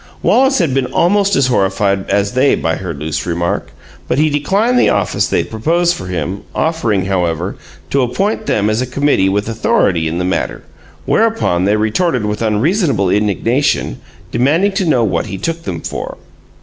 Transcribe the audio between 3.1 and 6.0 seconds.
remark, but he declined the office they proposed